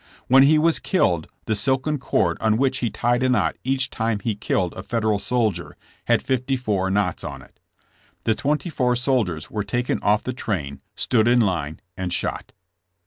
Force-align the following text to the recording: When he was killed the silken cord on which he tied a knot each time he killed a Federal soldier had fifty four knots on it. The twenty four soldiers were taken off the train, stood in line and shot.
When 0.27 0.41
he 0.41 0.57
was 0.57 0.79
killed 0.79 1.27
the 1.45 1.55
silken 1.55 1.99
cord 1.99 2.39
on 2.41 2.57
which 2.57 2.79
he 2.79 2.89
tied 2.89 3.21
a 3.21 3.29
knot 3.29 3.55
each 3.63 3.91
time 3.91 4.17
he 4.17 4.33
killed 4.33 4.73
a 4.73 4.81
Federal 4.81 5.19
soldier 5.19 5.77
had 6.05 6.23
fifty 6.23 6.57
four 6.57 6.89
knots 6.89 7.23
on 7.23 7.43
it. 7.43 7.59
The 8.25 8.33
twenty 8.33 8.71
four 8.71 8.95
soldiers 8.95 9.51
were 9.51 9.61
taken 9.63 9.99
off 10.01 10.23
the 10.23 10.33
train, 10.33 10.81
stood 10.95 11.27
in 11.27 11.39
line 11.41 11.81
and 11.95 12.11
shot. 12.11 12.51